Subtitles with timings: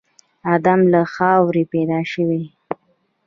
[0.55, 2.51] ادم له خاورې پيدا شوی و.